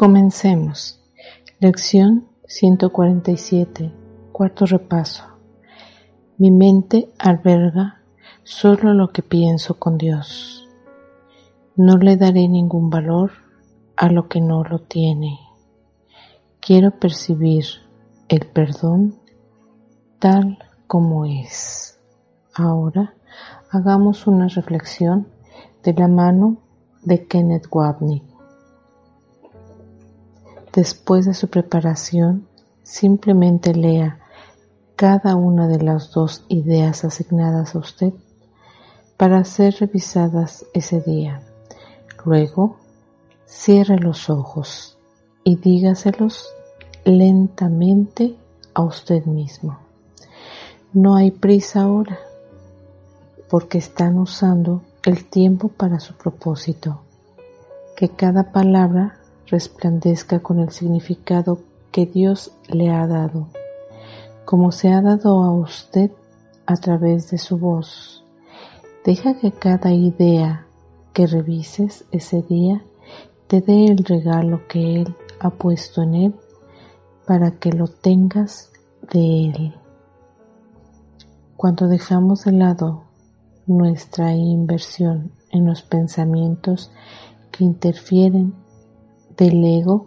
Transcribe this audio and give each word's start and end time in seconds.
Comencemos. 0.00 0.98
Lección 1.58 2.26
147. 2.46 3.92
Cuarto 4.32 4.64
repaso. 4.64 5.24
Mi 6.38 6.50
mente 6.50 7.12
alberga 7.18 8.00
solo 8.42 8.94
lo 8.94 9.12
que 9.12 9.20
pienso 9.20 9.78
con 9.78 9.98
Dios. 9.98 10.66
No 11.76 11.98
le 11.98 12.16
daré 12.16 12.48
ningún 12.48 12.88
valor 12.88 13.32
a 13.94 14.08
lo 14.08 14.26
que 14.26 14.40
no 14.40 14.64
lo 14.64 14.78
tiene. 14.78 15.38
Quiero 16.60 16.98
percibir 16.98 17.66
el 18.28 18.46
perdón 18.46 19.16
tal 20.18 20.60
como 20.86 21.26
es. 21.26 22.00
Ahora 22.54 23.16
hagamos 23.70 24.26
una 24.26 24.48
reflexión 24.48 25.28
de 25.82 25.92
la 25.92 26.08
mano 26.08 26.56
de 27.02 27.26
Kenneth 27.26 27.66
Wapnick. 27.70 28.29
Después 30.72 31.26
de 31.26 31.34
su 31.34 31.48
preparación, 31.48 32.46
simplemente 32.82 33.74
lea 33.74 34.20
cada 34.94 35.34
una 35.34 35.66
de 35.66 35.82
las 35.82 36.12
dos 36.12 36.44
ideas 36.48 37.04
asignadas 37.04 37.74
a 37.74 37.78
usted 37.78 38.12
para 39.16 39.44
ser 39.44 39.74
revisadas 39.80 40.64
ese 40.74 41.00
día. 41.00 41.42
Luego, 42.24 42.76
cierre 43.46 43.98
los 43.98 44.30
ojos 44.30 44.98
y 45.42 45.56
dígaselos 45.56 46.48
lentamente 47.04 48.36
a 48.74 48.82
usted 48.82 49.24
mismo. 49.24 49.78
No 50.92 51.16
hay 51.16 51.30
prisa 51.30 51.82
ahora, 51.82 52.18
porque 53.48 53.78
están 53.78 54.18
usando 54.18 54.82
el 55.04 55.24
tiempo 55.24 55.68
para 55.68 55.98
su 56.00 56.14
propósito. 56.14 57.00
Que 57.96 58.08
cada 58.08 58.52
palabra 58.52 59.19
resplandezca 59.50 60.40
con 60.40 60.60
el 60.60 60.70
significado 60.70 61.60
que 61.90 62.06
Dios 62.06 62.52
le 62.68 62.90
ha 62.90 63.06
dado, 63.06 63.48
como 64.44 64.72
se 64.72 64.88
ha 64.88 65.02
dado 65.02 65.42
a 65.42 65.50
usted 65.52 66.10
a 66.66 66.76
través 66.76 67.30
de 67.30 67.38
su 67.38 67.58
voz. 67.58 68.24
Deja 69.04 69.34
que 69.34 69.50
cada 69.52 69.92
idea 69.92 70.66
que 71.12 71.26
revises 71.26 72.04
ese 72.12 72.42
día 72.42 72.82
te 73.48 73.60
dé 73.60 73.86
el 73.86 74.04
regalo 74.04 74.68
que 74.68 75.02
Él 75.02 75.16
ha 75.40 75.50
puesto 75.50 76.02
en 76.02 76.14
Él 76.14 76.34
para 77.26 77.52
que 77.52 77.72
lo 77.72 77.88
tengas 77.88 78.70
de 79.12 79.46
Él. 79.46 79.74
Cuando 81.56 81.88
dejamos 81.88 82.44
de 82.44 82.52
lado 82.52 83.04
nuestra 83.66 84.32
inversión 84.34 85.32
en 85.50 85.66
los 85.66 85.82
pensamientos 85.82 86.90
que 87.50 87.64
interfieren 87.64 88.54
del 89.40 89.64
ego, 89.64 90.06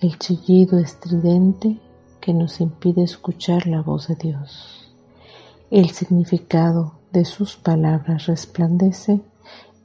el 0.00 0.18
chillido 0.18 0.78
estridente 0.78 1.78
que 2.22 2.32
nos 2.32 2.62
impide 2.62 3.02
escuchar 3.02 3.66
la 3.66 3.82
voz 3.82 4.08
de 4.08 4.14
Dios. 4.14 4.96
El 5.70 5.90
significado 5.90 6.94
de 7.12 7.26
sus 7.26 7.56
palabras 7.56 8.28
resplandece 8.28 9.20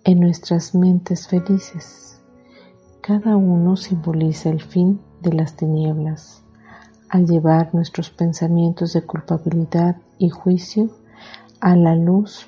en 0.06 0.22
nuestras 0.22 0.74
mentes 0.74 1.28
felices. 1.28 2.22
Cada 3.02 3.36
uno 3.36 3.76
simboliza 3.76 4.52
el 4.52 4.62
fin 4.62 5.02
de 5.22 5.34
las 5.34 5.58
tinieblas. 5.58 6.46
Al 7.10 7.28
llevar 7.28 7.76
nuestros 7.76 8.10
pensamientos 8.10 8.94
de 8.94 9.02
culpabilidad 9.02 9.98
y 10.18 10.30
juicio 10.30 10.92
a 11.60 11.76
la 11.76 11.94
luz 11.96 12.48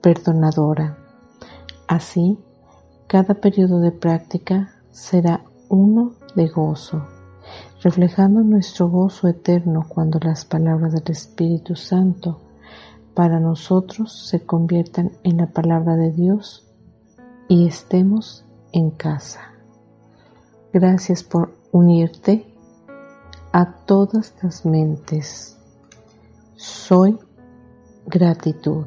perdonadora. 0.00 0.98
Así, 1.88 2.38
cada 3.12 3.34
periodo 3.34 3.78
de 3.80 3.92
práctica 3.92 4.72
será 4.90 5.44
uno 5.68 6.14
de 6.34 6.48
gozo, 6.48 7.06
reflejando 7.82 8.40
nuestro 8.40 8.88
gozo 8.88 9.28
eterno 9.28 9.84
cuando 9.86 10.18
las 10.18 10.46
palabras 10.46 10.94
del 10.94 11.12
Espíritu 11.12 11.76
Santo 11.76 12.40
para 13.12 13.38
nosotros 13.38 14.26
se 14.26 14.46
conviertan 14.46 15.12
en 15.24 15.36
la 15.36 15.48
palabra 15.48 15.94
de 15.96 16.10
Dios 16.10 16.66
y 17.48 17.66
estemos 17.66 18.46
en 18.72 18.90
casa. 18.90 19.42
Gracias 20.72 21.22
por 21.22 21.54
unirte 21.70 22.46
a 23.52 23.74
todas 23.84 24.32
las 24.42 24.64
mentes. 24.64 25.58
Soy 26.56 27.18
gratitud. 28.06 28.86